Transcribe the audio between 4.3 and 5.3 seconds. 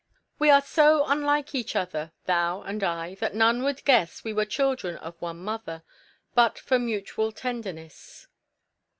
were children of